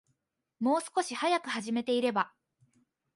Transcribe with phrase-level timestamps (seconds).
[0.59, 2.33] もう少し早く始めていれば